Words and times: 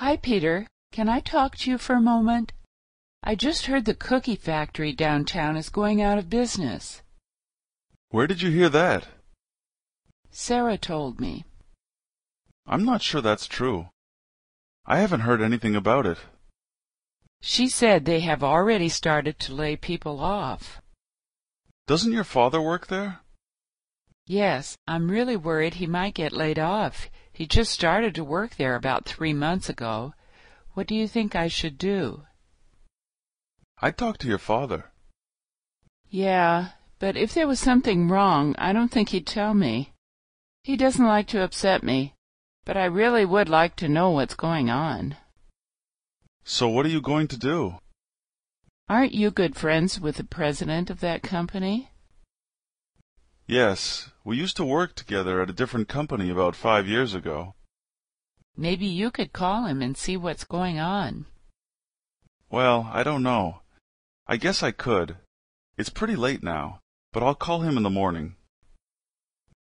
Hi, 0.00 0.16
Peter. 0.16 0.66
Can 0.92 1.10
I 1.10 1.20
talk 1.20 1.58
to 1.58 1.70
you 1.70 1.76
for 1.76 1.92
a 1.92 2.00
moment? 2.00 2.54
I 3.22 3.34
just 3.34 3.66
heard 3.66 3.84
the 3.84 3.92
cookie 3.92 4.34
factory 4.34 4.94
downtown 4.94 5.58
is 5.58 5.68
going 5.68 6.00
out 6.00 6.16
of 6.16 6.30
business. 6.30 7.02
Where 8.08 8.26
did 8.26 8.40
you 8.40 8.50
hear 8.50 8.70
that? 8.70 9.08
Sarah 10.30 10.78
told 10.78 11.20
me. 11.20 11.44
I'm 12.66 12.82
not 12.82 13.02
sure 13.02 13.20
that's 13.20 13.46
true. 13.46 13.90
I 14.86 15.00
haven't 15.00 15.28
heard 15.28 15.42
anything 15.42 15.76
about 15.76 16.06
it. 16.06 16.16
She 17.42 17.68
said 17.68 18.06
they 18.06 18.20
have 18.20 18.42
already 18.42 18.88
started 18.88 19.38
to 19.40 19.54
lay 19.54 19.76
people 19.76 20.18
off. 20.18 20.80
Doesn't 21.86 22.14
your 22.14 22.24
father 22.24 22.62
work 22.62 22.86
there? 22.86 23.20
Yes, 24.26 24.78
I'm 24.88 25.10
really 25.10 25.36
worried 25.36 25.74
he 25.74 25.86
might 25.86 26.14
get 26.14 26.32
laid 26.32 26.58
off. 26.58 27.10
He 27.40 27.46
just 27.46 27.72
started 27.72 28.14
to 28.16 28.22
work 28.22 28.56
there 28.56 28.74
about 28.76 29.06
three 29.06 29.32
months 29.32 29.70
ago. 29.70 30.12
What 30.74 30.86
do 30.86 30.94
you 30.94 31.08
think 31.08 31.34
I 31.34 31.48
should 31.48 31.78
do? 31.78 32.26
I'd 33.80 33.96
talk 33.96 34.18
to 34.18 34.28
your 34.28 34.36
father. 34.36 34.90
Yeah, 36.10 36.72
but 36.98 37.16
if 37.16 37.32
there 37.32 37.48
was 37.48 37.58
something 37.58 38.08
wrong, 38.08 38.54
I 38.58 38.74
don't 38.74 38.90
think 38.90 39.08
he'd 39.08 39.26
tell 39.26 39.54
me. 39.54 39.94
He 40.64 40.76
doesn't 40.76 41.06
like 41.06 41.28
to 41.28 41.42
upset 41.42 41.82
me, 41.82 42.12
but 42.66 42.76
I 42.76 42.84
really 42.84 43.24
would 43.24 43.48
like 43.48 43.74
to 43.76 43.88
know 43.88 44.10
what's 44.10 44.34
going 44.34 44.68
on. 44.68 45.16
So 46.44 46.68
what 46.68 46.84
are 46.84 46.90
you 46.90 47.00
going 47.00 47.28
to 47.28 47.38
do? 47.38 47.78
Aren't 48.86 49.14
you 49.14 49.30
good 49.30 49.56
friends 49.56 49.98
with 49.98 50.16
the 50.16 50.24
president 50.24 50.90
of 50.90 51.00
that 51.00 51.22
company? 51.22 51.89
Yes, 53.50 54.12
we 54.22 54.36
used 54.36 54.56
to 54.58 54.64
work 54.64 54.94
together 54.94 55.42
at 55.42 55.50
a 55.50 55.52
different 55.52 55.88
company 55.88 56.30
about 56.30 56.54
five 56.54 56.86
years 56.86 57.14
ago. 57.14 57.56
Maybe 58.56 58.86
you 58.86 59.10
could 59.10 59.32
call 59.32 59.64
him 59.64 59.82
and 59.82 59.96
see 59.96 60.16
what's 60.16 60.44
going 60.44 60.78
on. 60.78 61.26
Well, 62.48 62.88
I 62.92 63.02
don't 63.02 63.24
know. 63.24 63.62
I 64.28 64.36
guess 64.36 64.62
I 64.62 64.70
could. 64.70 65.16
It's 65.76 65.88
pretty 65.88 66.14
late 66.14 66.44
now, 66.44 66.78
but 67.12 67.24
I'll 67.24 67.34
call 67.34 67.62
him 67.62 67.76
in 67.76 67.82
the 67.82 67.90
morning. 67.90 68.36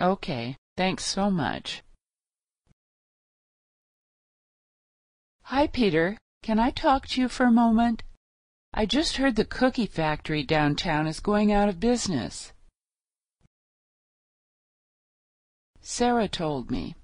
Okay, 0.00 0.56
thanks 0.76 1.04
so 1.04 1.28
much. 1.28 1.82
Hi, 5.46 5.66
Peter. 5.66 6.18
Can 6.44 6.60
I 6.60 6.70
talk 6.70 7.08
to 7.08 7.20
you 7.20 7.28
for 7.28 7.46
a 7.46 7.50
moment? 7.50 8.04
I 8.72 8.86
just 8.86 9.16
heard 9.16 9.34
the 9.34 9.44
cookie 9.44 9.86
factory 9.86 10.44
downtown 10.44 11.08
is 11.08 11.18
going 11.18 11.50
out 11.50 11.68
of 11.68 11.80
business. 11.80 12.51
Sarah 15.82 16.28
told 16.28 16.70
me. 16.70 16.94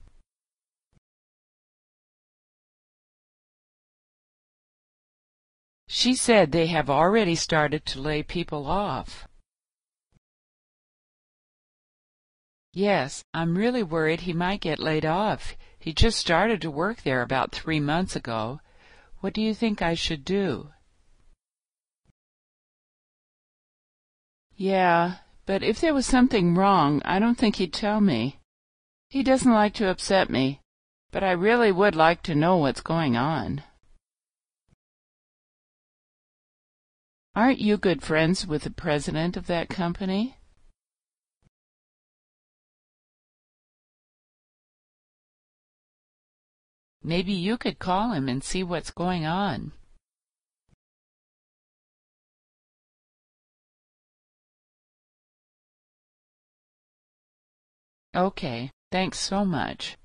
She 5.88 6.14
said 6.14 6.52
they 6.52 6.68
have 6.68 6.88
already 6.88 7.34
started 7.34 7.84
to 7.86 8.00
lay 8.00 8.22
people 8.22 8.66
off. 8.66 9.26
Yes, 12.72 13.24
I'm 13.34 13.58
really 13.58 13.82
worried 13.82 14.20
he 14.20 14.32
might 14.32 14.60
get 14.60 14.78
laid 14.78 15.04
off. 15.04 15.56
He 15.78 15.92
just 15.92 16.18
started 16.18 16.60
to 16.62 16.70
work 16.70 17.02
there 17.02 17.22
about 17.22 17.50
three 17.52 17.80
months 17.80 18.14
ago. 18.14 18.60
What 19.20 19.32
do 19.32 19.40
you 19.40 19.54
think 19.54 19.82
I 19.82 19.94
should 19.94 20.24
do? 20.24 20.70
Yeah, 24.54 25.16
but 25.46 25.62
if 25.62 25.80
there 25.80 25.94
was 25.94 26.06
something 26.06 26.54
wrong, 26.54 27.02
I 27.04 27.18
don't 27.18 27.36
think 27.36 27.56
he'd 27.56 27.72
tell 27.72 28.00
me. 28.00 28.37
He 29.10 29.22
doesn't 29.22 29.50
like 29.50 29.72
to 29.74 29.88
upset 29.88 30.28
me, 30.28 30.60
but 31.10 31.24
I 31.24 31.30
really 31.30 31.72
would 31.72 31.96
like 31.96 32.22
to 32.24 32.34
know 32.34 32.58
what's 32.58 32.82
going 32.82 33.16
on. 33.16 33.62
Aren't 37.34 37.58
you 37.58 37.78
good 37.78 38.02
friends 38.02 38.46
with 38.46 38.64
the 38.64 38.70
president 38.70 39.36
of 39.36 39.46
that 39.46 39.70
company? 39.70 40.36
Maybe 47.02 47.32
you 47.32 47.56
could 47.56 47.78
call 47.78 48.12
him 48.12 48.28
and 48.28 48.44
see 48.44 48.62
what's 48.62 48.90
going 48.90 49.24
on. 49.24 49.72
Okay, 58.14 58.70
thanks 58.90 59.18
so 59.18 59.44
much. 59.44 59.96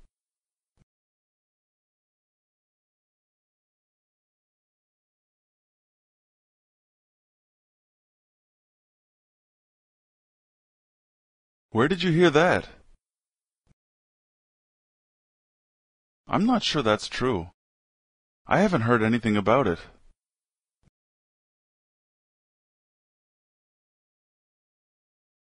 Where 11.70 11.88
did 11.88 12.04
you 12.04 12.12
hear 12.12 12.30
that? 12.30 12.68
I'm 16.28 16.46
not 16.46 16.62
sure 16.62 16.82
that's 16.82 17.08
true. 17.08 17.50
I 18.46 18.60
haven't 18.60 18.82
heard 18.82 19.02
anything 19.02 19.36
about 19.36 19.66
it. 19.66 19.80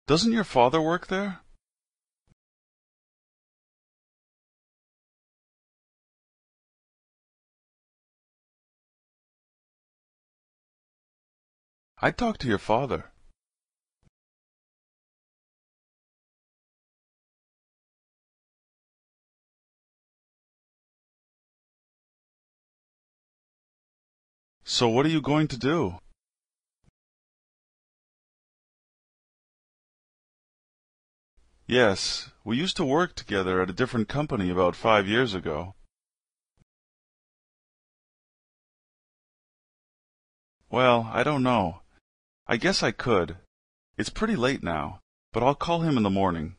Doesn't 0.07 0.33
your 0.33 0.43
father 0.43 0.81
work 0.81 1.05
there? 1.05 1.42
I'd 12.05 12.17
talk 12.17 12.37
to 12.39 12.49
your 12.49 12.57
father. 12.57 13.13
So 24.65 24.89
what 24.89 25.05
are 25.05 25.09
you 25.15 25.21
going 25.21 25.47
to 25.47 25.57
do? 25.57 25.97
Yes, 31.65 32.31
we 32.43 32.57
used 32.57 32.75
to 32.75 32.83
work 32.83 33.15
together 33.15 33.61
at 33.61 33.69
a 33.69 33.79
different 33.81 34.09
company 34.09 34.49
about 34.49 34.75
five 34.75 35.07
years 35.07 35.33
ago. 35.33 35.75
Well, 40.69 41.09
I 41.13 41.23
don't 41.23 41.43
know. 41.43 41.82
I 42.45 42.57
guess 42.57 42.83
I 42.83 42.91
could. 42.91 43.37
It's 43.97 44.09
pretty 44.09 44.35
late 44.35 44.61
now, 44.61 44.99
but 45.31 45.43
I'll 45.43 45.55
call 45.55 45.81
him 45.81 45.95
in 45.95 46.03
the 46.03 46.09
morning. 46.09 46.55